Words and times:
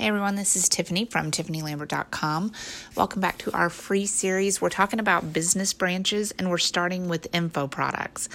Hey 0.00 0.06
everyone, 0.06 0.34
this 0.34 0.56
is 0.56 0.66
Tiffany 0.66 1.04
from 1.04 1.30
TiffanyLambert.com. 1.30 2.52
Welcome 2.96 3.20
back 3.20 3.36
to 3.36 3.52
our 3.52 3.68
free 3.68 4.06
series. 4.06 4.58
We're 4.58 4.70
talking 4.70 4.98
about 4.98 5.34
business 5.34 5.74
branches 5.74 6.32
and 6.38 6.48
we're 6.48 6.56
starting 6.56 7.10
with 7.10 7.28
info 7.34 7.66
products. 7.66 8.30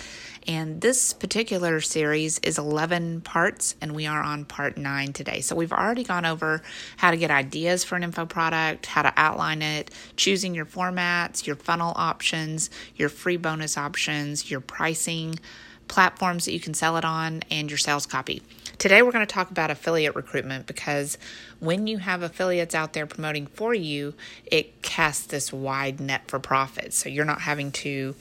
And 0.46 0.80
this 0.80 1.12
particular 1.12 1.82
series 1.82 2.38
is 2.44 2.60
11 2.60 3.22
parts, 3.22 3.76
and 3.82 3.96
we 3.96 4.06
are 4.06 4.22
on 4.22 4.46
part 4.46 4.78
9 4.78 5.12
today. 5.14 5.42
So 5.42 5.56
we've 5.56 5.74
already 5.74 6.04
gone 6.04 6.24
over 6.24 6.62
how 6.98 7.10
to 7.10 7.18
get 7.18 7.32
ideas 7.32 7.84
for 7.84 7.96
an 7.96 8.04
info 8.04 8.28
product, 8.28 8.86
how 8.86 9.02
to 9.02 9.12
outline 9.18 9.64
it, 9.64 9.90
choosing 10.18 10.54
your 10.54 10.68
formats, 10.68 11.48
your 11.48 11.56
funnel 11.56 11.94
options, 11.96 12.70
your 12.96 13.10
free 13.10 13.38
bonus 13.38 13.76
options, 13.76 14.52
your 14.52 14.62
pricing, 14.62 15.40
platforms 15.88 16.46
that 16.46 16.54
you 16.54 16.60
can 16.60 16.74
sell 16.74 16.98
it 16.98 17.06
on, 17.06 17.44
and 17.52 17.70
your 17.70 17.78
sales 17.78 18.06
copy. 18.06 18.42
Today, 18.78 19.02
we're 19.02 19.12
going 19.12 19.26
to 19.26 19.34
talk 19.34 19.52
about 19.52 19.72
affiliate 19.72 20.16
recruitment 20.16 20.68
because 20.68 21.18
when 21.60 21.88
you 21.88 21.98
have 21.98 22.24
affiliates 22.24 22.76
out 22.76 22.94
there 22.94 23.06
promoting 23.06 23.48
for 23.48 23.74
you, 23.74 24.14
it 24.46 24.82
casts 24.82 25.28
this 25.28 25.54
wide 25.54 26.00
net 26.00 26.28
for 26.28 26.40
profit. 26.40 26.94
So 26.94 27.08
you're 27.08 27.26
not 27.26 27.42
having 27.42 27.72
to 27.72 28.16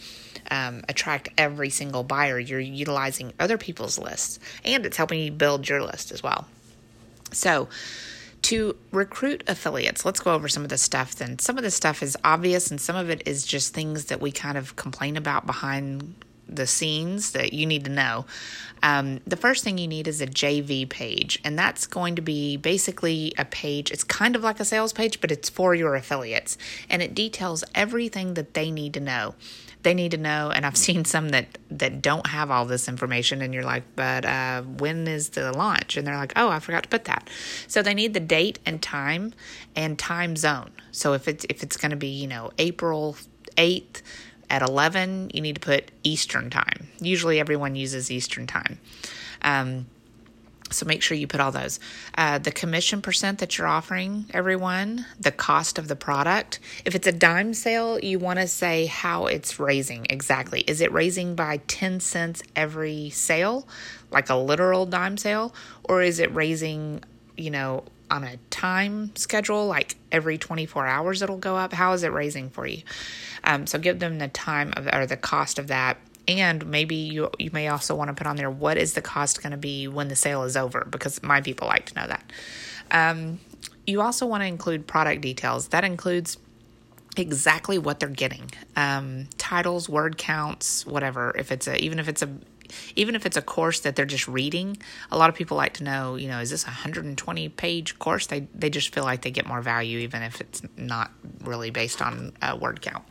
um, 0.51 0.83
attract 0.89 1.29
every 1.37 1.71
single 1.71 2.05
buyer, 2.05 2.39
you're 2.39 2.61
utilizing 2.61 3.33
other 3.41 3.59
people's 3.59 3.99
lists, 3.99 4.39
and 4.65 4.87
it's 4.87 4.97
helping 4.97 5.21
you 5.21 5.33
build 5.33 5.69
your 5.69 5.83
list 5.83 6.13
as 6.13 6.23
well. 6.23 6.47
So, 7.33 7.69
to 8.43 8.77
recruit 8.91 9.43
affiliates, 9.47 10.05
let's 10.05 10.21
go 10.21 10.35
over 10.35 10.49
some 10.49 10.65
of 10.65 10.69
the 10.69 10.77
stuff 10.77 11.15
then. 11.15 11.39
Some 11.39 11.57
of 11.57 11.65
the 11.65 11.71
stuff 11.71 12.03
is 12.03 12.17
obvious, 12.23 12.71
and 12.71 12.79
some 12.79 12.95
of 12.95 13.09
it 13.09 13.27
is 13.27 13.47
just 13.47 13.73
things 13.73 14.07
that 14.07 14.21
we 14.21 14.33
kind 14.33 14.59
of 14.59 14.77
complain 14.77 15.17
about 15.17 15.47
behind 15.47 16.15
the 16.49 16.67
scenes 16.67 17.33
that 17.33 17.53
you 17.53 17.67
need 17.67 17.85
to 17.85 17.91
know. 17.91 18.27
Um, 18.83 19.21
the 19.27 19.37
first 19.37 19.65
thing 19.65 19.79
you 19.79 19.89
need 19.89 20.07
is 20.07 20.21
a 20.21 20.27
JV 20.27 20.87
page, 20.87 21.41
and 21.43 21.59
that's 21.59 21.87
going 21.87 22.17
to 22.17 22.23
be 22.23 22.59
basically 22.59 23.33
a 23.39 23.45
page. 23.47 23.91
It's 23.91 24.05
kind 24.05 24.37
of 24.37 24.43
like 24.43 24.61
a 24.61 24.65
sales 24.65 24.93
page, 24.93 25.23
but 25.23 25.31
it's 25.31 25.49
for 25.49 25.75
your 25.75 25.95
affiliates, 25.95 26.59
and 26.91 27.01
it 27.01 27.15
details 27.15 27.65
everything 27.75 28.35
that 28.35 28.53
they 28.53 28.71
need 28.71 28.93
to 28.95 29.01
know. 29.01 29.35
They 29.85 29.95
need 29.95 30.11
to 30.11 30.19
know, 30.19 30.51
and 30.55 30.67
I've 30.67 30.77
seen 30.89 31.07
some 31.07 31.31
that 31.31 31.57
that 31.71 32.03
don't 32.03 32.27
have 32.27 32.51
all 32.51 32.67
this 32.67 32.87
information, 32.87 33.41
and 33.41 33.55
you're 33.55 33.63
like, 33.63 33.85
but 33.97 34.27
uh, 34.27 34.63
when 34.63 35.09
is 35.09 35.31
the 35.31 35.53
launch? 35.53 35.97
And 35.97 36.07
they're 36.07 36.17
like, 36.17 36.35
oh, 36.37 36.51
I 36.51 36.59
forgot 36.59 36.83
to 36.83 36.89
put 36.91 37.05
that. 37.07 37.31
So 37.67 37.81
they 37.81 37.95
need 37.95 38.13
the 38.13 38.21
date 38.21 38.59
and 38.67 38.83
time 38.83 39.33
and 39.75 39.99
time 39.99 40.37
zone. 40.37 40.73
So 40.93 41.15
if 41.15 41.27
it's 41.27 41.47
if 41.49 41.63
it's 41.63 41.79
going 41.79 41.91
to 41.91 41.97
be 41.97 42.09
you 42.09 42.27
know 42.27 42.51
April 42.59 43.17
eighth 43.57 44.03
at 44.51 44.63
11, 44.63 45.31
you 45.35 45.41
need 45.41 45.57
to 45.57 45.61
put 45.61 45.91
Eastern 46.03 46.51
time. 46.51 46.89
Usually 47.01 47.41
everyone 47.41 47.77
uses 47.77 48.11
Eastern 48.11 48.47
time. 48.47 48.79
Um, 49.43 49.87
so 50.71 50.87
make 50.87 51.03
sure 51.03 51.17
you 51.17 51.27
put 51.27 51.41
all 51.41 51.53
those. 51.53 51.79
Uh, 52.17 52.39
the 52.39 52.51
commission 52.51 53.03
percent 53.03 53.39
that 53.39 53.57
you're 53.57 53.67
offering 53.67 54.27
everyone, 54.33 55.07
the 55.21 55.31
cost 55.31 55.79
of 55.79 55.89
the 55.89 55.97
product. 55.97 56.59
If 56.85 56.95
it's 56.95 57.07
a 57.07 57.13
dime 57.13 57.55
sale, 57.55 57.99
you 58.01 58.19
want 58.19 58.39
to 58.39 58.49
say 58.49 58.87
how 58.87 59.27
it's 59.27 59.61
raising 59.61 60.07
exactly. 60.09 60.61
Is 60.63 60.81
it 60.81 60.91
raising 60.93 61.35
by 61.35 61.59
10 61.69 62.01
cents 62.01 62.43
every 62.57 63.11
sale, 63.11 63.69
like 64.11 64.31
a 64.31 64.37
literal 64.37 64.87
dime 64.87 65.17
sale? 65.17 65.55
Or 65.85 66.03
is 66.03 66.19
it 66.19 66.35
raising, 66.35 67.05
you 67.37 67.51
know, 67.51 67.85
on 68.11 68.25
a 68.25 68.37
time 68.51 69.15
schedule, 69.17 69.67
like 69.67 69.97
every 70.13 70.39
24 70.39 70.87
hours 70.87 71.23
it'll 71.23 71.37
go 71.37 71.57
up? 71.57 71.73
How 71.73 71.93
is 71.93 72.03
it 72.03 72.13
raising 72.13 72.51
for 72.51 72.67
you? 72.67 72.83
Um, 73.43 73.67
so 73.67 73.79
give 73.79 73.99
them 73.99 74.19
the 74.19 74.29
time 74.29 74.73
of 74.77 74.89
or 74.93 75.07
the 75.07 75.17
cost 75.17 75.59
of 75.59 75.69
that. 75.69 75.99
And 76.27 76.67
maybe 76.67 76.97
you 76.97 77.31
you 77.39 77.51
may 77.53 77.69
also 77.69 77.95
want 77.95 78.09
to 78.09 78.15
put 78.15 78.27
on 78.27 78.37
there 78.37 78.51
what 78.51 78.79
is 78.79 78.95
the 78.95 79.03
cost 79.03 79.43
going 79.43 79.51
to 79.51 79.59
be 79.59 79.89
when 79.89 80.09
the 80.09 80.17
sale 80.17 80.45
is 80.45 80.57
over 80.57 80.87
because 80.91 81.23
my 81.23 81.41
people 81.41 81.69
like 81.69 81.87
to 81.87 81.95
know 81.95 82.07
that. 82.07 82.33
Um, 82.91 83.41
you 83.87 84.01
also 84.01 84.25
want 84.27 84.43
to 84.43 84.47
include 84.47 84.87
product 84.87 85.21
details. 85.21 85.69
That 85.69 85.85
includes 85.85 86.39
exactly 87.17 87.79
what 87.79 88.01
they're 88.01 88.09
getting 88.09 88.51
um, 88.77 89.29
titles 89.39 89.89
word 89.89 90.19
counts 90.19 90.85
whatever 90.85 91.33
if 91.39 91.53
it's 91.53 91.69
a 91.69 91.77
even 91.83 92.01
if 92.01 92.09
it's 92.09 92.23
a 92.23 92.29
even 92.97 93.15
if 93.15 93.27
it's 93.27 93.37
a 93.37 93.43
course 93.43 93.81
that 93.81 93.97
they're 93.97 94.05
just 94.05 94.29
reading, 94.29 94.77
a 95.11 95.19
lot 95.19 95.31
of 95.31 95.37
people 95.37 95.57
like 95.57 95.75
to 95.75 95.85
know, 95.85 96.17
you 96.17 96.29
know, 96.29 96.41
is 96.41 96.51
this 96.51 96.65
a 96.65 96.69
120 96.69 97.49
page 97.51 97.99
course? 97.99 98.27
They 98.27 98.41
they 98.55 98.71
just 98.71 98.95
feel 98.95 99.05
like 99.05 99.23
they 99.23 99.31
get 99.31 99.47
more 99.47 99.61
value 99.61 99.99
even 100.01 100.23
if 100.23 100.41
it's 100.41 100.63
not 100.77 101.11
really 101.43 101.71
based 101.71 102.01
on 102.03 102.33
a 102.43 102.57
word 102.57 102.81
count. 102.81 103.05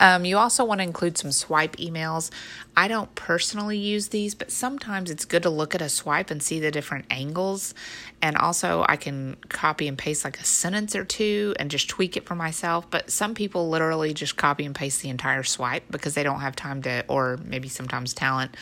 Um, 0.00 0.24
you 0.24 0.38
also 0.38 0.64
want 0.64 0.80
to 0.80 0.84
include 0.84 1.16
some 1.18 1.32
swipe 1.32 1.76
emails. 1.76 2.30
I 2.76 2.88
don't 2.88 3.14
personally 3.14 3.78
use 3.78 4.08
these, 4.08 4.34
but 4.34 4.50
sometimes 4.50 5.10
it's 5.10 5.24
good 5.24 5.42
to 5.44 5.50
look 5.50 5.74
at 5.74 5.82
a 5.82 5.88
swipe 5.88 6.30
and 6.30 6.42
see 6.42 6.58
the 6.58 6.70
different 6.70 7.04
angles. 7.10 7.74
And 8.20 8.36
also, 8.36 8.84
I 8.88 8.96
can 8.96 9.36
copy 9.48 9.88
and 9.88 9.98
paste 9.98 10.24
like 10.24 10.40
a 10.40 10.44
sentence 10.44 10.96
or 10.96 11.04
two 11.04 11.54
and 11.58 11.70
just 11.70 11.88
tweak 11.88 12.16
it 12.16 12.26
for 12.26 12.34
myself. 12.34 12.90
But 12.90 13.10
some 13.10 13.34
people 13.34 13.68
literally 13.68 14.14
just 14.14 14.36
copy 14.36 14.64
and 14.64 14.74
paste 14.74 15.02
the 15.02 15.08
entire 15.08 15.42
swipe 15.42 15.84
because 15.90 16.14
they 16.14 16.22
don't 16.22 16.40
have 16.40 16.56
time 16.56 16.82
to, 16.82 17.04
or 17.08 17.38
maybe 17.44 17.68
sometimes 17.68 18.14
talent, 18.14 18.56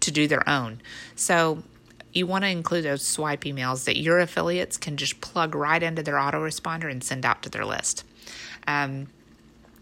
to 0.00 0.10
do 0.10 0.26
their 0.26 0.48
own. 0.48 0.80
So, 1.14 1.62
you 2.12 2.26
want 2.26 2.44
to 2.44 2.48
include 2.48 2.84
those 2.84 3.06
swipe 3.06 3.42
emails 3.42 3.84
that 3.84 3.98
your 3.98 4.20
affiliates 4.20 4.78
can 4.78 4.96
just 4.96 5.20
plug 5.20 5.54
right 5.54 5.82
into 5.82 6.02
their 6.02 6.14
autoresponder 6.14 6.90
and 6.90 7.04
send 7.04 7.26
out 7.26 7.42
to 7.42 7.50
their 7.50 7.66
list. 7.66 8.04
Um, 8.66 9.08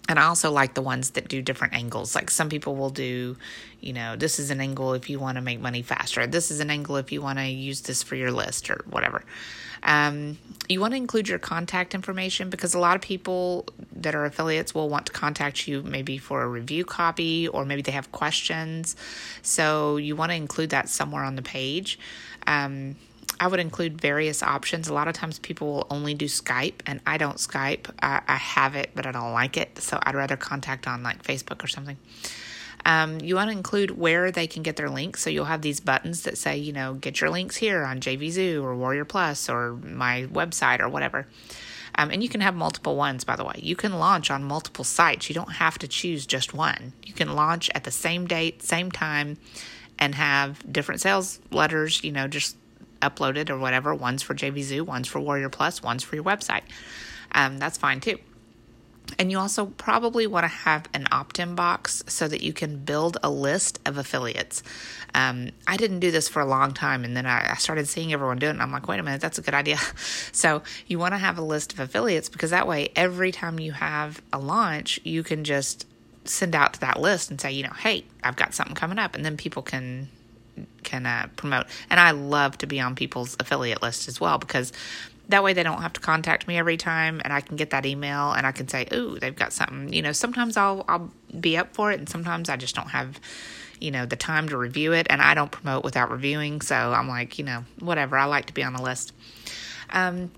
and 0.09 0.19
I 0.19 0.25
also 0.25 0.51
like 0.51 0.75
the 0.75 0.83
ones 0.83 1.11
that 1.11 1.29
do 1.29 1.41
different 1.41 1.73
angles. 1.75 2.15
Like 2.15 2.31
some 2.31 2.49
people 2.49 2.77
will 2.77 2.91
do, 2.91 3.37
you 3.81 3.93
know, 3.93 4.17
this 4.17 4.39
is 4.39 4.51
an 4.51 4.61
angle 4.61 4.93
if 4.93 5.09
you 5.09 5.19
want 5.19 5.37
to 5.37 5.43
make 5.43 5.61
money 5.61 5.83
faster. 5.83 6.27
This 6.27 6.51
is 6.51 6.61
an 6.61 6.71
angle 6.71 6.97
if 6.97 7.11
you 7.11 7.23
want 7.23 7.39
to 7.39 7.47
use 7.47 7.81
this 7.83 8.03
for 8.03 8.15
your 8.15 8.31
list 8.31 8.69
or 8.71 8.85
whatever. 8.89 9.25
Um, 9.83 10.39
you 10.69 10.81
want 10.81 10.93
to 10.93 10.97
include 10.97 11.29
your 11.29 11.39
contact 11.39 11.95
information 11.95 12.49
because 12.49 12.75
a 12.75 12.79
lot 12.79 12.97
of 12.97 13.03
people 13.03 13.67
that 13.97 14.15
are 14.15 14.25
affiliates 14.25 14.75
will 14.75 14.89
want 14.89 15.07
to 15.07 15.13
contact 15.13 15.69
you 15.69 15.83
maybe 15.83 16.17
for 16.17 16.43
a 16.43 16.49
review 16.49 16.85
copy 16.85 17.49
or 17.49 17.65
maybe 17.65 17.83
they 17.83 17.93
have 17.93 18.11
questions. 18.13 18.97
So 19.43 19.97
you 19.97 20.17
want 20.17 20.33
to 20.33 20.37
include 20.37 20.71
that 20.71 20.89
somewhere 20.89 21.23
on 21.23 21.37
the 21.37 21.43
page. 21.43 21.99
Um, 22.47 22.97
I 23.41 23.49
would 23.49 23.61
include 23.61 24.01
various 24.01 24.43
options. 24.43 24.89
A 24.89 24.95
lot 24.95 25.09
of 25.09 25.15
times 25.15 25.39
people 25.39 25.73
will 25.73 25.87
only 25.91 26.15
do 26.15 26.27
Skype, 26.27 26.81
and 26.87 27.01
I 27.07 27.19
don't 27.19 27.37
Skype. 27.37 27.91
I, 28.03 28.23
I 28.27 28.37
have 28.37 28.75
it, 28.75 28.91
but 28.95 29.07
I 29.07 29.13
don't 29.13 29.33
like 29.33 29.57
it. 29.57 29.79
So 29.81 29.99
I'd 30.03 30.15
rather 30.15 30.37
contact 30.37 30.87
on 30.87 31.03
like 31.03 31.23
Facebook 31.23 31.63
or 31.65 31.67
something. 31.67 31.97
Um, 32.87 33.21
you 33.21 33.35
want 33.35 33.51
to 33.51 33.57
include 33.57 33.93
where 33.93 34.31
they 34.31 34.47
can 34.47 34.63
get 34.63 34.77
their 34.77 34.91
links. 34.91 35.23
So 35.23 35.31
you'll 35.31 35.47
have 35.47 35.63
these 35.63 35.81
buttons 35.81 36.23
that 36.23 36.37
say, 36.37 36.59
you 36.59 36.73
know, 36.73 36.95
get 36.95 37.21
your 37.21 37.31
links 37.31 37.57
here 37.57 37.83
on 37.85 38.01
JVZoo 38.01 38.63
or 38.63 38.77
Warrior 38.77 39.05
Plus 39.05 39.49
or 39.49 39.73
my 39.77 40.27
website 40.31 40.81
or 40.81 40.89
whatever. 40.89 41.27
Um, 41.97 42.11
and 42.11 42.23
you 42.23 42.29
can 42.29 42.41
have 42.41 42.55
multiple 42.55 42.97
ones, 42.97 43.25
by 43.25 43.37
the 43.37 43.45
way. 43.45 43.55
You 43.57 43.77
can 43.77 43.99
launch 43.99 44.31
on 44.31 44.45
multiple 44.45 44.85
sites. 44.85 45.29
You 45.29 45.35
don't 45.35 45.53
have 45.53 45.79
to 45.79 45.89
choose 45.89 46.27
just 46.27 46.53
one. 46.53 46.93
You 47.05 47.15
can 47.15 47.35
launch 47.35 47.71
at 47.75 47.85
the 47.85 47.91
same 47.91 48.27
date, 48.27 48.63
same 48.63 48.91
time, 48.91 49.39
and 49.99 50.15
have 50.17 50.61
different 50.71 51.01
sales 51.01 51.41
letters, 51.53 52.03
you 52.03 52.11
know, 52.11 52.27
just 52.27 52.57
uploaded 53.01 53.51
or 53.51 53.59
whatever. 53.59 53.95
One's 53.95 54.23
for 54.23 54.35
JVZoo, 54.35 54.83
one's 54.83 55.09
for 55.09 55.21
Warrior 55.21 55.49
Plus, 55.49 55.83
one's 55.83 56.03
for 56.03 56.15
your 56.15 56.25
website. 56.25 56.63
Um, 57.33 57.59
that's 57.59 57.79
fine 57.79 58.01
too. 58.01 58.19
And 59.19 59.31
you 59.31 59.39
also 59.39 59.67
probably 59.67 60.27
want 60.27 60.45
to 60.45 60.49
have 60.49 60.89
an 60.95 61.07
opt 61.13 61.39
in 61.39 61.55
box 61.55 62.03
so 62.07 62.27
that 62.27 62.43
you 62.43 62.53
can 62.53 62.79
build 62.79 63.19
a 63.23 63.31
list 63.31 63.79
of 63.85 63.99
affiliates. 63.99 64.63
Um, 65.15 65.51
I 65.67 65.77
didn't 65.77 66.01
do 66.01 66.11
this 66.11 66.29
for 66.29 66.41
a 66.41 66.47
long 66.47 66.73
time, 66.73 67.05
and 67.05 67.17
then 67.17 67.27
I, 67.27 67.53
I 67.53 67.55
started 67.57 67.87
seeing 67.87 68.13
everyone 68.13 68.39
do 68.39 68.47
it, 68.47 68.51
and 68.51 68.63
I'm 68.63 68.73
like, 68.73 68.89
wait 68.89 68.99
a 68.99 69.03
minute, 69.03 69.21
that's 69.21 69.39
a 69.39 69.43
good 69.43 69.55
idea. 69.55 69.79
so 70.33 70.63
you 70.87 70.99
want 70.99 71.13
to 71.13 71.19
have 71.19 71.39
a 71.39 71.43
list 71.43 71.73
of 71.75 71.81
affiliates 71.81 72.29
because 72.29 72.51
that 72.51 72.67
way, 72.67 72.91
every 72.97 73.31
time 73.31 73.61
you 73.61 73.73
have 73.73 74.23
a 74.33 74.39
launch, 74.39 74.99
you 75.05 75.23
can 75.23 75.45
just 75.45 75.87
send 76.25 76.55
out 76.55 76.75
to 76.75 76.81
that 76.81 76.99
list 76.99 77.31
and 77.31 77.41
say, 77.41 77.53
you 77.53 77.63
know, 77.63 77.75
hey, 77.75 78.05
I've 78.23 78.37
got 78.37 78.55
something 78.55 78.75
coming 78.75 78.99
up, 78.99 79.15
and 79.15 79.25
then 79.25 79.37
people 79.37 79.63
can 79.63 80.09
can 80.83 81.07
uh, 81.07 81.29
promote. 81.37 81.67
And 81.91 81.99
I 81.99 82.13
love 82.13 82.59
to 82.59 82.67
be 82.67 82.81
on 82.81 82.95
people's 82.95 83.37
affiliate 83.41 83.83
list 83.83 84.09
as 84.09 84.21
well 84.21 84.39
because 84.39 84.73
that 85.29 85.43
way 85.43 85.53
they 85.53 85.63
don't 85.63 85.81
have 85.81 85.93
to 85.95 86.01
contact 86.01 86.47
me 86.47 86.59
every 86.59 86.77
time 86.77 87.21
and 87.25 87.33
I 87.33 87.41
can 87.41 87.57
get 87.57 87.71
that 87.71 87.87
email 87.87 88.33
and 88.33 88.47
I 88.47 88.53
can 88.53 88.69
say, 88.69 88.87
"Ooh, 88.93 89.19
they've 89.19 89.35
got 89.35 89.53
something." 89.53 89.93
You 89.93 90.03
know, 90.03 90.13
sometimes 90.13 90.57
I'll 90.57 90.85
I'll 90.89 91.11
be 91.39 91.57
up 91.57 91.75
for 91.75 91.93
it 91.93 91.99
and 91.99 92.09
sometimes 92.09 92.49
I 92.49 92.57
just 92.57 92.75
don't 92.75 92.91
have 92.91 93.19
you 93.81 93.91
know 93.91 94.07
the 94.07 94.17
time 94.17 94.49
to 94.51 94.57
review 94.57 94.93
it 94.93 95.07
and 95.11 95.21
I 95.23 95.35
don't 95.35 95.51
promote 95.51 95.85
without 95.85 96.11
reviewing, 96.11 96.61
so 96.61 96.75
I'm 96.75 97.09
like, 97.09 97.39
you 97.39 97.45
know, 97.45 97.65
whatever. 97.81 98.17
I 98.17 98.27
like 98.27 98.47
to 98.47 98.55
be 98.55 98.63
on 98.63 98.75
the 98.75 98.83
list. 98.83 99.13
Um 99.91 100.31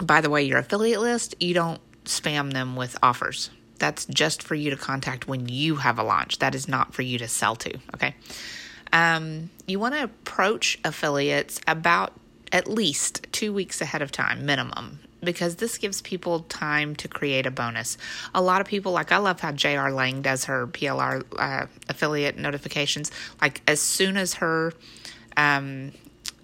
by 0.00 0.20
the 0.20 0.28
way, 0.28 0.42
your 0.42 0.58
affiliate 0.58 1.00
list, 1.00 1.34
you 1.40 1.54
don't 1.54 1.80
spam 2.04 2.52
them 2.52 2.76
with 2.76 2.98
offers. 3.02 3.50
That's 3.78 4.04
just 4.06 4.42
for 4.42 4.54
you 4.54 4.70
to 4.70 4.76
contact 4.76 5.26
when 5.26 5.48
you 5.48 5.76
have 5.76 5.98
a 5.98 6.02
launch. 6.02 6.38
That 6.38 6.54
is 6.54 6.68
not 6.68 6.94
for 6.94 7.02
you 7.02 7.18
to 7.18 7.28
sell 7.28 7.56
to, 7.56 7.78
okay? 7.94 8.14
Um, 8.96 9.50
you 9.66 9.78
want 9.78 9.94
to 9.94 10.04
approach 10.04 10.78
affiliates 10.82 11.60
about 11.66 12.14
at 12.50 12.66
least 12.66 13.26
two 13.30 13.52
weeks 13.52 13.82
ahead 13.82 14.00
of 14.00 14.10
time, 14.10 14.46
minimum, 14.46 15.00
because 15.22 15.56
this 15.56 15.76
gives 15.76 16.00
people 16.00 16.40
time 16.40 16.96
to 16.96 17.06
create 17.06 17.44
a 17.44 17.50
bonus. 17.50 17.98
A 18.34 18.40
lot 18.40 18.62
of 18.62 18.66
people, 18.66 18.92
like 18.92 19.12
I 19.12 19.18
love 19.18 19.38
how 19.38 19.52
JR 19.52 19.90
Lang 19.90 20.22
does 20.22 20.46
her 20.46 20.66
PLR 20.66 21.22
uh, 21.38 21.66
affiliate 21.90 22.38
notifications. 22.38 23.10
Like 23.42 23.60
as 23.68 23.82
soon 23.82 24.16
as 24.16 24.32
her 24.34 24.72
um, 25.36 25.92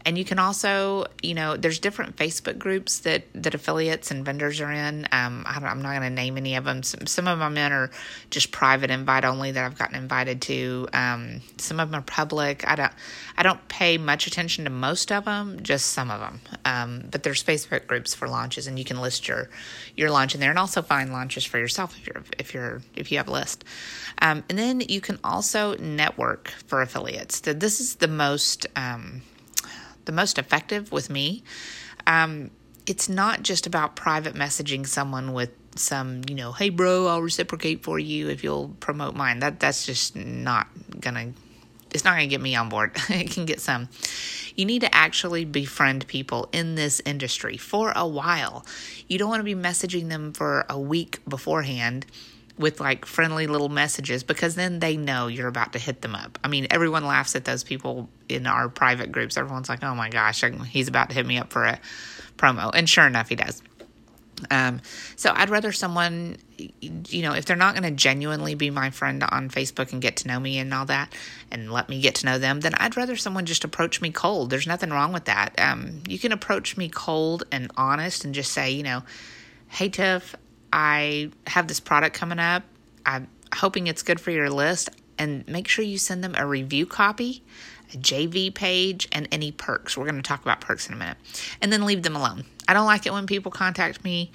And 0.06 0.19
you 0.19 0.24
can 0.24 0.38
also, 0.38 1.07
you 1.24 1.33
know, 1.33 1.57
there's 1.57 1.80
different 1.80 2.16
Facebook 2.16 2.60
groups 2.60 3.00
that, 3.00 3.24
that 3.33 3.56
affiliates 3.56 4.12
and 4.12 4.24
vendors 4.24 4.62
are 4.62 4.72
in. 4.72 5.07
Um, 5.12 5.44
I 5.48 5.56
am 5.56 5.81
not 5.81 5.98
going 5.98 6.04
to 6.04 6.12
name 6.12 6.38
any 6.38 6.56
of 6.56 6.66
them. 6.66 6.83
Some, 6.83 7.07
some 7.07 7.27
of 7.27 7.39
them 7.39 7.57
are 7.57 7.89
just 8.30 8.51
private 8.51 8.92
invite 8.92 9.25
only 9.25 9.51
that 9.51 9.66
I've 9.66 9.80
gotten 9.80 9.95
invited 9.95 10.44
to. 10.44 10.88
Um, 10.94 11.42
some 11.57 11.80
of 11.80 11.89
them 11.89 12.00
are 12.00 12.04
public. 12.04 12.68
I 12.68 12.75
don't, 12.75 12.92
I 13.36 13.42
don't 13.42 13.68
pay 13.68 13.98
much 13.98 14.27
attention 14.27 14.66
to 14.66 14.69
most 14.69 15.12
of 15.12 15.25
them, 15.25 15.63
just 15.63 15.88
some 15.88 16.12
of 16.12 16.19
them. 16.19 16.39
Um, 16.66 17.06
but 17.10 17.24
there's 17.24 17.44
Facebook 17.44 17.88
groups 17.88 18.13
for 18.13 18.27
launches, 18.27 18.68
and 18.68 18.77
you 18.77 18.86
can 18.86 19.01
list 19.01 19.27
your 19.27 19.50
your 19.95 20.12
launch 20.12 20.36
in 20.36 20.39
there, 20.39 20.51
and 20.51 20.60
also 20.60 20.81
find 20.81 21.12
launches 21.12 21.45
for 21.45 21.57
yourself 21.57 21.98
if 21.98 22.07
you're 22.07 22.24
if 22.38 22.54
you're 22.54 22.81
if 22.95 23.12
you 23.12 23.14
have 23.17 23.27
a 23.27 23.31
list. 23.31 23.63
Um, 24.21 24.44
and 24.50 24.57
then 24.57 24.81
you 24.81 25.01
can 25.01 25.19
also 25.23 25.75
network 25.77 26.50
for 26.67 26.81
affiliates. 26.81 27.41
This 27.41 27.79
is 27.79 27.95
the 27.95 28.07
most 28.07 28.65
um, 28.75 29.21
the 30.06 30.12
most 30.12 30.38
effective 30.38 30.91
with 30.91 31.09
me. 31.09 31.44
Um, 32.07 32.51
it's 32.85 33.09
not 33.09 33.41
just 33.41 33.65
about 33.65 33.95
private 33.95 34.35
messaging 34.35 34.85
someone 34.85 35.33
with 35.33 35.51
some, 35.75 36.21
you 36.29 36.35
know, 36.35 36.51
hey 36.51 36.69
bro, 36.69 37.07
I'll 37.07 37.21
reciprocate 37.21 37.83
for 37.83 38.00
you 38.00 38.29
if 38.29 38.44
you'll 38.44 38.69
promote 38.79 39.15
mine. 39.15 39.39
That 39.39 39.59
that's 39.59 39.85
just 39.85 40.15
not 40.15 40.67
gonna 41.00 41.33
it's 41.94 42.03
not 42.03 42.12
gonna 42.12 42.27
get 42.27 42.41
me 42.41 42.56
on 42.56 42.69
board. 42.69 42.91
it 43.09 43.31
can 43.31 43.45
get 43.45 43.59
some. 43.59 43.89
You 44.56 44.65
need 44.65 44.81
to 44.81 44.94
actually 44.94 45.45
befriend 45.45 46.07
people 46.07 46.50
in 46.51 46.75
this 46.75 47.01
industry 47.06 47.57
for 47.57 47.91
a 47.95 48.07
while. 48.07 48.65
You 49.07 49.17
don't 49.17 49.29
want 49.29 49.39
to 49.41 49.44
be 49.44 49.56
messaging 49.56 50.09
them 50.09 50.33
for 50.33 50.65
a 50.69 50.79
week 50.79 51.19
beforehand 51.27 52.06
with 52.57 52.79
like 52.79 53.05
friendly 53.05 53.47
little 53.47 53.69
messages 53.69 54.23
because 54.23 54.55
then 54.55 54.79
they 54.79 54.95
know 54.95 55.27
you're 55.27 55.47
about 55.47 55.73
to 55.73 55.79
hit 55.79 56.01
them 56.01 56.15
up. 56.15 56.39
I 56.43 56.47
mean, 56.47 56.67
everyone 56.71 57.05
laughs 57.05 57.35
at 57.35 57.45
those 57.45 57.63
people 57.63 58.09
in 58.29 58.47
our 58.47 58.69
private 58.69 59.11
groups. 59.11 59.37
Everyone's 59.37 59.69
like, 59.69 59.83
oh 59.83 59.95
my 59.95 60.09
gosh, 60.09 60.43
he's 60.67 60.87
about 60.87 61.09
to 61.09 61.15
hit 61.15 61.25
me 61.25 61.37
up 61.37 61.51
for 61.51 61.65
a 61.65 61.79
promo. 62.37 62.71
And 62.73 62.87
sure 62.87 63.05
enough, 63.05 63.29
he 63.29 63.35
does. 63.35 63.61
Um, 64.51 64.81
so 65.15 65.31
I'd 65.33 65.49
rather 65.49 65.71
someone, 65.71 66.37
you 66.57 67.21
know, 67.21 67.33
if 67.33 67.45
they're 67.45 67.55
not 67.55 67.73
going 67.73 67.83
to 67.83 67.91
genuinely 67.91 68.55
be 68.55 68.69
my 68.69 68.89
friend 68.89 69.23
on 69.23 69.49
Facebook 69.49 69.93
and 69.93 70.01
get 70.01 70.17
to 70.17 70.27
know 70.27 70.39
me 70.39 70.57
and 70.57 70.73
all 70.73 70.85
that 70.85 71.13
and 71.51 71.71
let 71.71 71.89
me 71.89 72.01
get 72.01 72.15
to 72.15 72.25
know 72.25 72.37
them, 72.37 72.59
then 72.59 72.73
I'd 72.75 72.97
rather 72.97 73.15
someone 73.15 73.45
just 73.45 73.63
approach 73.63 74.01
me 74.01 74.11
cold. 74.11 74.49
There's 74.49 74.67
nothing 74.67 74.89
wrong 74.89 75.13
with 75.13 75.25
that. 75.25 75.57
Um, 75.57 76.03
you 76.07 76.19
can 76.19 76.31
approach 76.31 76.75
me 76.75 76.89
cold 76.89 77.43
and 77.51 77.71
honest 77.77 78.25
and 78.25 78.35
just 78.35 78.51
say, 78.51 78.71
you 78.71 78.83
know, 78.83 79.03
hey, 79.69 79.89
Tiff, 79.89 80.35
I 80.75 81.31
have 81.48 81.69
this 81.69 81.80
product 81.80 82.18
coming 82.18 82.38
up. 82.38 82.63
I'm 83.06 83.30
hoping 83.56 83.88
it's 83.88 84.04
good 84.04 84.19
for 84.19 84.30
your 84.31 84.50
list. 84.50 84.89
And 85.18 85.48
make 85.48 85.69
sure 85.69 85.86
you 85.86 85.98
send 85.98 86.22
them 86.22 86.36
a 86.38 86.45
review 86.45 86.86
copy, 86.86 87.42
a 87.94 87.98
JV 87.98 88.54
page, 88.54 89.07
and 89.13 89.30
any 89.31 89.54
perks. 89.54 89.95
We're 89.95 90.04
going 90.04 90.18
to 90.18 90.22
talk 90.22 90.42
about 90.42 90.60
perks 90.60 90.89
in 90.89 90.94
a 90.94 90.98
minute. 90.98 91.16
And 91.62 91.72
then 91.72 91.86
leave 91.86 92.04
them 92.04 92.18
alone. 92.18 92.44
I 92.68 92.74
don't 92.74 92.86
like 92.86 93.06
it 93.06 93.13
when 93.13 93.25
people 93.25 93.54
contact 93.54 94.04
me 94.04 94.31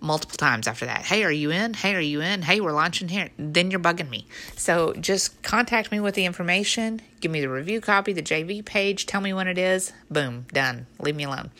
multiple 0.00 0.38
times 0.38 0.66
after 0.66 0.86
that. 0.86 1.02
Hey, 1.02 1.22
are 1.24 1.30
you 1.30 1.50
in? 1.50 1.74
Hey, 1.74 1.94
are 1.94 2.00
you 2.00 2.22
in? 2.22 2.40
Hey, 2.40 2.62
we're 2.62 2.72
launching 2.72 3.08
here. 3.08 3.28
Then 3.38 3.70
you're 3.70 3.80
bugging 3.80 4.08
me. 4.08 4.26
So 4.56 4.94
just 4.94 5.42
contact 5.42 5.92
me 5.92 6.00
with 6.00 6.14
the 6.14 6.24
information. 6.24 7.02
Give 7.20 7.30
me 7.30 7.42
the 7.42 7.50
review 7.50 7.82
copy, 7.82 8.14
the 8.14 8.22
JV 8.22 8.64
page. 8.64 9.04
Tell 9.04 9.20
me 9.20 9.34
when 9.34 9.48
it 9.48 9.58
is. 9.58 9.92
Boom, 10.10 10.46
done. 10.50 10.86
Leave 10.98 11.16
me 11.16 11.24
alone 11.24 11.50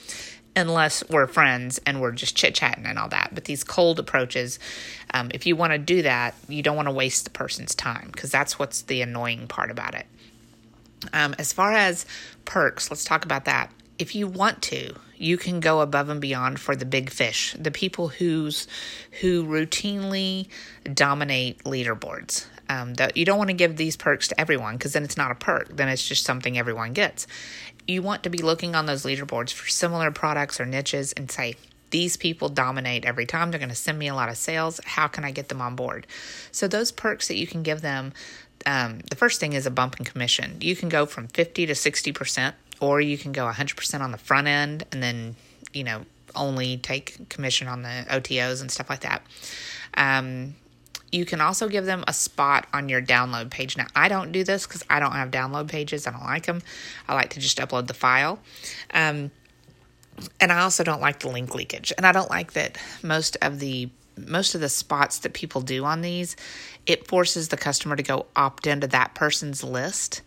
unless 0.57 1.03
we're 1.09 1.27
friends 1.27 1.81
and 1.87 2.01
we're 2.01 2.13
just 2.13 2.37
chit 2.37 2.55
chatting 2.55 2.87
and 2.87 2.99
all 2.99 3.09
that. 3.09 3.31
But 3.33 3.45
these 3.45 3.65
cold 3.65 3.99
approaches, 3.99 4.59
um, 5.13 5.31
if 5.35 5.47
you 5.47 5.57
want 5.57 5.73
to 5.73 5.79
do 5.79 6.03
that, 6.03 6.35
you 6.49 6.63
don't 6.63 6.77
want 6.77 6.89
to 6.89 6.95
waste 6.95 7.25
the 7.25 7.31
person's 7.31 7.75
time 7.75 8.11
because 8.13 8.31
that's 8.31 8.59
what's 8.59 8.83
the 8.83 9.03
annoying 9.03 9.47
part 9.47 9.71
about 9.71 9.95
it. 9.95 10.07
Um, 11.13 11.35
as 11.39 11.53
far 11.53 11.73
as 11.73 12.07
perks, 12.45 12.91
let's 12.91 13.05
talk 13.05 13.25
about 13.25 13.45
that. 13.45 13.71
If 13.99 14.15
you 14.15 14.27
want 14.27 14.63
to, 14.63 14.95
you 15.17 15.37
can 15.37 15.61
go 15.61 15.81
above 15.81 16.09
and 16.09 16.21
beyond 16.21 16.59
for 16.59 16.75
the 16.75 16.85
big 16.85 17.11
fish, 17.11 17.55
the 17.59 17.71
people 17.71 18.09
who's 18.09 18.67
who 19.21 19.45
routinely 19.45 20.49
dominate 20.93 21.63
leaderboards. 21.65 22.47
Um, 22.69 22.95
you 23.15 23.25
don't 23.25 23.39
want 23.39 23.51
to 23.51 23.55
give 23.55 23.77
these 23.77 23.97
perks 23.97 24.29
to 24.29 24.41
everyone 24.41 24.77
because 24.77 24.95
then 24.95 25.05
it's 25.05 25.17
not 25.17 25.31
a 25.31 25.35
perk. 25.35 25.77
Then 25.77 25.89
it's 25.89 26.07
just 26.07 26.25
something 26.25 26.59
everyone 26.59 26.93
gets 26.95 27.27
you 27.87 28.03
want 28.03 28.23
to 28.23 28.31
be 28.31 28.39
looking 28.39 28.75
on 28.75 28.87
those 28.87 29.05
leaderboards 29.05 29.53
for 29.53 29.69
similar 29.69 30.11
products 30.11 30.61
or 30.61 30.67
niches 30.67 31.13
and 31.13 31.31
say, 31.31 31.57
these 31.91 32.17
people 32.17 32.49
dominate 32.49 33.05
every 33.05 33.27
time. 33.27 33.51
They're 33.51 33.61
going 33.61 33.69
to 33.69 33.75
send 33.75 33.99
me 33.99 34.09
a 34.09 34.15
lot 34.15 34.29
of 34.29 34.37
sales. 34.37 34.81
How 34.85 35.07
can 35.07 35.25
I 35.25 35.31
get 35.31 35.49
them 35.49 35.61
on 35.61 35.77
board? 35.77 36.07
So, 36.51 36.67
those 36.67 36.91
perks 36.91 37.29
that 37.29 37.37
you 37.37 37.47
can 37.47 37.63
give 37.63 37.83
them, 37.83 38.13
um, 38.67 38.99
the 39.11 39.15
first 39.15 39.39
thing 39.39 39.53
is 39.53 39.65
a 39.65 39.71
bump 39.71 39.99
in 39.99 40.05
commission. 40.05 40.57
You 40.61 40.75
can 40.75 40.89
go 40.89 41.07
from 41.07 41.29
50 41.29 41.67
to 41.67 41.73
60%, 41.73 42.55
or 42.81 43.01
you 43.01 43.17
can 43.17 43.31
go 43.31 43.47
100% 43.47 44.01
on 44.01 44.11
the 44.11 44.19
front 44.19 44.49
end 44.49 44.85
and 44.91 45.03
then, 45.03 45.37
you 45.73 45.85
know, 45.85 46.05
only 46.35 46.79
take 46.79 47.29
commission 47.29 47.69
on 47.69 47.83
the 47.83 48.07
OTOs 48.11 48.61
and 48.61 48.71
stuff 48.71 48.91
like 48.91 49.01
that. 49.01 49.23
Um, 49.97 50.57
you 51.15 51.25
can 51.25 51.41
also 51.41 51.69
give 51.69 51.87
them 51.87 52.03
a 52.09 52.13
spot 52.13 52.67
on 52.73 52.89
your 52.89 53.01
download 53.01 53.49
page. 53.49 53.77
Now, 53.77 53.87
I 53.95 54.09
don't 54.09 54.33
do 54.33 54.43
this 54.43 54.67
because 54.67 54.83
I 54.91 54.99
don't 54.99 55.13
have 55.13 55.31
download 55.31 55.69
pages. 55.69 56.09
I 56.09 56.11
don't 56.11 56.25
like 56.25 56.47
them. 56.47 56.61
I 57.07 57.15
like 57.15 57.31
to 57.31 57.41
just 57.41 57.59
upload 57.59 57.87
the 57.87 57.95
file. 57.95 58.41
Um, 58.93 59.31
and 60.41 60.51
I 60.51 60.61
also 60.61 60.83
don't 60.83 61.01
like 61.01 61.21
the 61.21 61.29
link 61.29 61.55
leakage. 61.55 61.93
And 61.97 62.05
I 62.05 62.11
don't 62.11 62.31
like 62.31 62.55
that 62.55 62.79
most 63.03 63.37
of 63.43 63.61
the 63.61 63.89
most 64.17 64.55
of 64.55 64.61
the 64.61 64.69
spots 64.69 65.19
that 65.21 65.33
people 65.33 65.61
do 65.61 65.85
on 65.85 66.01
these, 66.01 66.37
it 66.87 67.09
forces 67.09 67.49
the 67.49 67.57
customer 67.57 67.97
to 67.97 68.03
go 68.03 68.27
opt 68.37 68.65
into 68.65 68.87
that 68.87 69.13
person's 69.17 69.65
list 69.65 70.23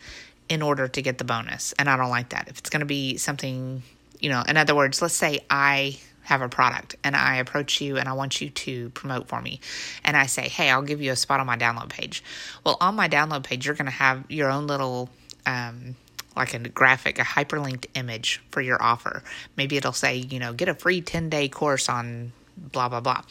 in 0.50 0.62
order 0.62 0.90
to 0.90 1.02
get 1.02 1.18
the 1.18 1.24
bonus. 1.24 1.74
And 1.80 1.90
I 1.90 1.96
don't 1.96 2.10
like 2.10 2.30
that. 2.30 2.50
If 2.50 2.60
it's 2.60 2.70
going 2.70 2.82
to 2.82 2.86
be 2.86 3.16
something, 3.16 3.84
you 4.20 4.30
know, 4.30 4.44
in 4.46 4.58
other 4.58 4.76
words, 4.76 5.02
let's 5.02 5.14
say 5.14 5.40
I 5.50 6.00
have 6.28 6.42
a 6.42 6.50
product 6.50 6.98
and 7.06 7.16
I 7.16 7.38
approach 7.38 7.80
you 7.80 7.96
and 7.96 8.10
I 8.10 8.12
want 8.12 8.42
you 8.42 8.50
to 8.50 8.90
promote 8.90 9.30
for 9.30 9.42
me. 9.42 9.62
And 10.04 10.18
I 10.18 10.26
say, 10.26 10.50
hey, 10.50 10.70
I'll 10.70 10.82
give 10.82 11.02
you 11.02 11.14
a 11.14 11.16
spot 11.16 11.40
on 11.40 11.46
my 11.46 11.58
download 11.58 11.88
page. 11.88 12.22
Well, 12.66 12.76
on 12.82 12.96
my 12.96 13.08
download 13.08 13.44
page, 13.44 13.66
you're 13.66 13.76
going 13.76 13.86
to 13.86 13.92
have 13.92 14.30
your 14.30 14.52
own 14.52 14.68
little, 14.68 15.10
um, 15.46 15.96
like 16.36 16.54
a 16.54 16.60
graphic, 16.60 17.18
a 17.18 17.22
hyperlinked 17.22 17.86
image 17.94 18.42
for 18.52 18.60
your 18.60 18.82
offer. 18.84 19.24
Maybe 19.56 19.78
it'll 19.78 19.94
say, 19.94 20.18
you 20.18 20.38
know, 20.38 20.52
get 20.52 20.68
a 20.68 20.74
free 20.74 21.00
10 21.00 21.30
day 21.30 21.48
course 21.48 21.88
on 21.88 22.34
blah, 22.58 22.90
blah, 22.90 23.00
blah. 23.00 23.22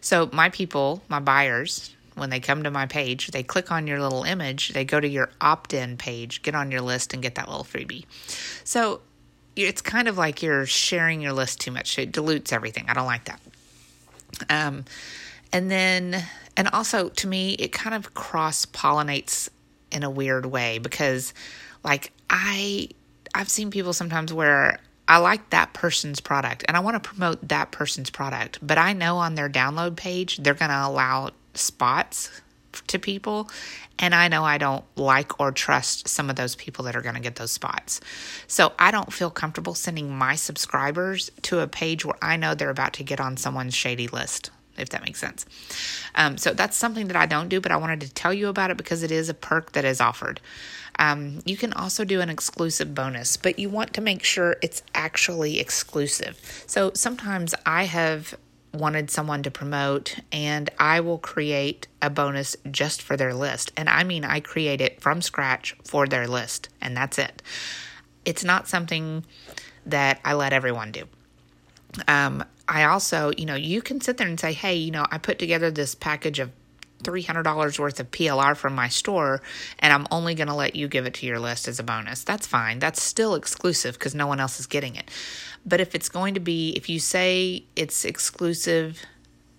So 0.00 0.28
my 0.32 0.48
people, 0.48 1.02
my 1.08 1.20
buyers, 1.20 1.94
when 2.16 2.30
they 2.30 2.40
come 2.40 2.64
to 2.64 2.70
my 2.72 2.86
page, 2.86 3.28
they 3.28 3.44
click 3.44 3.70
on 3.70 3.86
your 3.86 4.00
little 4.00 4.24
image, 4.24 4.70
they 4.70 4.84
go 4.84 4.98
to 4.98 5.08
your 5.08 5.30
opt 5.40 5.72
in 5.72 5.96
page, 5.96 6.42
get 6.42 6.56
on 6.56 6.72
your 6.72 6.80
list, 6.80 7.14
and 7.14 7.22
get 7.22 7.36
that 7.36 7.48
little 7.48 7.62
freebie. 7.62 8.06
So 8.64 9.02
it's 9.56 9.82
kind 9.82 10.08
of 10.08 10.16
like 10.16 10.42
you're 10.42 10.66
sharing 10.66 11.20
your 11.20 11.32
list 11.32 11.60
too 11.60 11.70
much. 11.70 11.98
It 11.98 12.12
dilutes 12.12 12.52
everything. 12.52 12.86
I 12.88 12.94
don't 12.94 13.06
like 13.06 13.24
that. 13.26 13.40
Um, 14.48 14.84
and 15.52 15.70
then, 15.70 16.22
and 16.56 16.68
also 16.68 17.08
to 17.08 17.26
me, 17.26 17.52
it 17.54 17.72
kind 17.72 17.94
of 17.94 18.14
cross 18.14 18.66
pollinates 18.66 19.48
in 19.90 20.02
a 20.02 20.10
weird 20.10 20.46
way 20.46 20.78
because, 20.78 21.34
like, 21.82 22.12
I 22.28 22.88
I've 23.34 23.48
seen 23.48 23.70
people 23.70 23.92
sometimes 23.92 24.32
where 24.32 24.78
I 25.08 25.18
like 25.18 25.50
that 25.50 25.72
person's 25.72 26.20
product 26.20 26.64
and 26.68 26.76
I 26.76 26.80
want 26.80 27.02
to 27.02 27.08
promote 27.08 27.48
that 27.48 27.72
person's 27.72 28.10
product, 28.10 28.58
but 28.62 28.78
I 28.78 28.92
know 28.92 29.18
on 29.18 29.34
their 29.34 29.48
download 29.48 29.96
page 29.96 30.38
they're 30.38 30.54
going 30.54 30.70
to 30.70 30.86
allow 30.86 31.30
spots 31.54 32.40
to 32.86 32.98
people. 32.98 33.50
And 33.98 34.14
I 34.14 34.28
know 34.28 34.44
I 34.44 34.58
don't 34.58 34.84
like 34.96 35.38
or 35.38 35.52
trust 35.52 36.08
some 36.08 36.30
of 36.30 36.36
those 36.36 36.56
people 36.56 36.84
that 36.86 36.96
are 36.96 37.02
going 37.02 37.14
to 37.14 37.20
get 37.20 37.36
those 37.36 37.52
spots. 37.52 38.00
So 38.46 38.72
I 38.78 38.90
don't 38.90 39.12
feel 39.12 39.30
comfortable 39.30 39.74
sending 39.74 40.16
my 40.16 40.36
subscribers 40.36 41.30
to 41.42 41.60
a 41.60 41.68
page 41.68 42.04
where 42.04 42.16
I 42.22 42.36
know 42.36 42.54
they're 42.54 42.70
about 42.70 42.94
to 42.94 43.04
get 43.04 43.20
on 43.20 43.36
someone's 43.36 43.74
shady 43.74 44.08
list 44.08 44.50
if 44.78 44.88
that 44.90 45.04
makes 45.04 45.20
sense. 45.20 45.44
Um, 46.14 46.38
so 46.38 46.52
that's 46.52 46.76
something 46.76 47.08
that 47.08 47.16
I 47.16 47.26
don't 47.26 47.48
do, 47.48 47.60
but 47.60 47.72
I 47.72 47.76
wanted 47.76 48.00
to 48.02 48.14
tell 48.14 48.32
you 48.32 48.48
about 48.48 48.70
it 48.70 48.76
because 48.76 49.02
it 49.02 49.10
is 49.10 49.28
a 49.28 49.34
perk 49.34 49.72
that 49.72 49.84
is 49.84 50.00
offered. 50.00 50.40
Um, 50.98 51.40
you 51.44 51.56
can 51.56 51.72
also 51.72 52.04
do 52.04 52.20
an 52.20 52.28
exclusive 52.28 52.94
bonus, 52.94 53.36
but 53.36 53.58
you 53.58 53.68
want 53.68 53.94
to 53.94 54.00
make 54.00 54.24
sure 54.24 54.56
it's 54.62 54.82
actually 54.94 55.60
exclusive. 55.60 56.64
So 56.66 56.92
sometimes 56.94 57.54
I 57.64 57.84
have 57.84 58.34
wanted 58.72 59.10
someone 59.10 59.42
to 59.42 59.50
promote 59.50 60.16
and 60.30 60.70
I 60.78 61.00
will 61.00 61.18
create 61.18 61.88
a 62.00 62.10
bonus 62.10 62.56
just 62.70 63.02
for 63.02 63.16
their 63.16 63.34
list. 63.34 63.72
And 63.76 63.88
I 63.88 64.04
mean, 64.04 64.24
I 64.24 64.40
create 64.40 64.80
it 64.80 65.00
from 65.00 65.22
scratch 65.22 65.76
for 65.84 66.06
their 66.06 66.26
list, 66.26 66.68
and 66.80 66.96
that's 66.96 67.18
it. 67.18 67.42
It's 68.24 68.44
not 68.44 68.68
something 68.68 69.24
that 69.86 70.20
I 70.24 70.34
let 70.34 70.52
everyone 70.52 70.92
do. 70.92 71.04
Um, 72.06 72.44
I 72.68 72.84
also, 72.84 73.32
you 73.36 73.46
know, 73.46 73.56
you 73.56 73.82
can 73.82 74.00
sit 74.00 74.16
there 74.16 74.28
and 74.28 74.38
say, 74.38 74.52
hey, 74.52 74.76
you 74.76 74.92
know, 74.92 75.06
I 75.10 75.18
put 75.18 75.38
together 75.38 75.70
this 75.70 75.94
package 75.94 76.38
of 76.38 76.52
$300 77.02 77.78
worth 77.78 78.00
of 78.00 78.10
PLR 78.10 78.56
from 78.56 78.74
my 78.74 78.88
store, 78.88 79.42
and 79.78 79.92
I'm 79.92 80.06
only 80.10 80.34
going 80.34 80.48
to 80.48 80.54
let 80.54 80.76
you 80.76 80.88
give 80.88 81.06
it 81.06 81.14
to 81.14 81.26
your 81.26 81.38
list 81.38 81.68
as 81.68 81.78
a 81.78 81.82
bonus. 81.82 82.24
That's 82.24 82.46
fine. 82.46 82.78
That's 82.78 83.02
still 83.02 83.34
exclusive 83.34 83.94
because 83.94 84.14
no 84.14 84.26
one 84.26 84.40
else 84.40 84.60
is 84.60 84.66
getting 84.66 84.96
it. 84.96 85.10
But 85.64 85.80
if 85.80 85.94
it's 85.94 86.08
going 86.08 86.34
to 86.34 86.40
be, 86.40 86.70
if 86.70 86.88
you 86.88 86.98
say 86.98 87.64
it's 87.76 88.04
exclusive, 88.04 89.02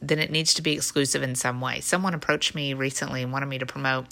then 0.01 0.19
it 0.19 0.31
needs 0.31 0.53
to 0.55 0.62
be 0.62 0.74
exclusive 0.74 1.21
in 1.21 1.36
some 1.36 1.62
way. 1.62 1.79
Someone 1.79 2.13
approached 2.13 2.55
me 2.55 2.74
recently 2.74 3.21
and 3.21 3.31
wanted 3.31 3.48
me 3.48 3.60
to 3.60 3.65
promote, 3.65 4.07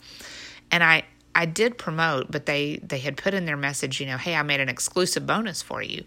and 0.71 0.83
I, 0.83 1.05
I 1.33 1.45
did 1.45 1.77
promote, 1.77 2.31
but 2.31 2.45
they 2.45 2.79
they 2.83 2.99
had 2.99 3.17
put 3.17 3.33
in 3.33 3.45
their 3.45 3.57
message, 3.57 3.99
you 3.99 4.05
know, 4.05 4.17
hey, 4.17 4.35
I 4.35 4.43
made 4.43 4.59
an 4.59 4.69
exclusive 4.69 5.25
bonus 5.25 5.61
for 5.61 5.81
you. 5.81 6.03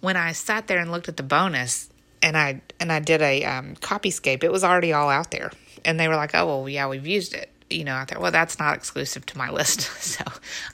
When 0.00 0.16
I 0.16 0.32
sat 0.32 0.68
there 0.68 0.78
and 0.78 0.92
looked 0.92 1.08
at 1.08 1.16
the 1.16 1.22
bonus, 1.22 1.88
and 2.22 2.36
I 2.36 2.60
and 2.80 2.92
I 2.92 3.00
did 3.00 3.22
a 3.22 3.44
um, 3.44 3.76
copyscape. 3.76 4.42
It 4.42 4.52
was 4.52 4.64
already 4.64 4.92
all 4.92 5.08
out 5.08 5.30
there, 5.30 5.50
and 5.86 5.98
they 5.98 6.08
were 6.08 6.16
like, 6.16 6.34
"Oh, 6.34 6.46
well, 6.46 6.68
yeah, 6.68 6.86
we've 6.88 7.06
used 7.06 7.32
it." 7.32 7.50
You 7.70 7.84
know, 7.84 7.96
I 7.96 8.04
thought, 8.04 8.20
well, 8.20 8.30
that's 8.30 8.58
not 8.58 8.76
exclusive 8.76 9.24
to 9.26 9.38
my 9.38 9.50
list, 9.58 9.80
so 10.02 10.24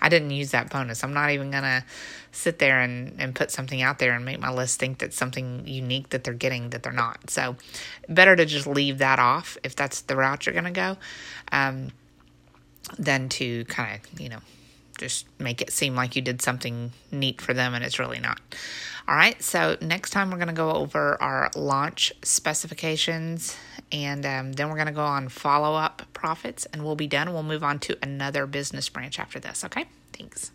I 0.01 0.09
didn't 0.09 0.31
use 0.31 0.51
that 0.51 0.71
bonus. 0.71 1.05
I'm 1.05 1.15
not 1.15 1.31
even 1.31 1.51
gonna 1.51 1.85
sit 2.33 2.59
there 2.59 2.81
and 2.81 3.15
and 3.19 3.35
put 3.35 3.51
something 3.51 3.83
out 3.83 3.99
there 3.99 4.15
and 4.15 4.25
make 4.25 4.41
my 4.41 4.51
list 4.51 4.81
think 4.81 4.99
that 4.99 5.13
something 5.13 5.63
unique 5.67 6.09
that 6.09 6.25
they're 6.25 6.35
getting 6.35 6.71
that 6.71 6.83
they're 6.83 6.93
not. 6.93 7.31
So, 7.31 7.57
better 8.09 8.35
to 8.35 8.45
just 8.47 8.67
leave 8.67 8.99
that 8.99 9.19
off 9.19 9.57
if 9.63 9.77
that's 9.77 10.01
the 10.01 10.17
route 10.17 10.47
you're 10.47 10.55
gonna 10.55 10.73
go, 10.73 10.97
um, 11.53 11.93
than 12.99 13.29
to 13.29 13.65
kind 13.67 14.01
of 14.01 14.21
you 14.21 14.31
know 14.31 14.41
just 14.99 15.27
make 15.39 15.61
it 15.61 15.71
seem 15.73 15.95
like 15.95 16.15
you 16.17 16.23
did 16.23 16.41
something 16.43 16.93
neat 17.11 17.41
for 17.41 17.55
them 17.55 17.75
and 17.75 17.85
it's 17.85 17.99
really 17.99 18.21
not. 18.21 18.41
All 19.09 19.17
right, 19.17 19.43
so 19.43 19.77
next 19.81 20.11
time 20.11 20.31
we're 20.31 20.37
going 20.37 20.47
to 20.47 20.55
go 20.55 20.71
over 20.71 21.21
our 21.21 21.51
launch 21.57 22.13
specifications 22.23 23.57
and 23.91 24.25
um, 24.25 24.53
then 24.53 24.69
we're 24.69 24.77
going 24.77 24.87
to 24.87 24.93
go 24.93 25.05
on 25.05 25.29
follow 25.29 25.75
up 25.75 26.03
profits 26.13 26.67
and 26.67 26.85
we'll 26.85 26.97
be 26.97 27.09
done. 27.09 27.33
We'll 27.33 27.43
move 27.43 27.65
on 27.65 27.81
to 27.81 27.99
another 28.01 28.47
business 28.47 28.89
branch 28.89 29.19
after 29.19 29.41
this. 29.41 29.65
Okay, 29.65 29.87
thanks. 30.13 30.53